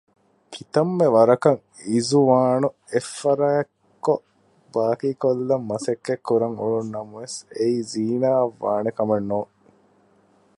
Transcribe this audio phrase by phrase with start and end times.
[0.53, 4.25] ކިތައްމެ ވަރަކަށް އިޒުވާނު އެއްފަރާތްކޮށް
[4.73, 9.51] ބާކީކޮށްލަން މަސައްކަތް ކުރަން އުޅުނަމަވެސް އެއީ ޒީނާއަށް ވާނެ ކަމެއް ނޫން